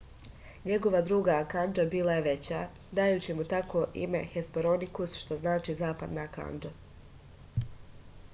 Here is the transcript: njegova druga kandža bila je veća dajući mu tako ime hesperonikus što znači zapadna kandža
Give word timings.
njegova 0.67 1.01
druga 1.09 1.35
kandža 1.51 1.83
bila 1.91 2.15
je 2.19 2.23
veća 2.27 2.61
dajući 3.01 3.37
mu 3.41 3.45
tako 3.53 3.83
ime 4.07 4.23
hesperonikus 4.33 5.15
što 5.21 5.39
znači 5.45 5.79
zapadna 5.85 6.27
kandža 6.41 6.75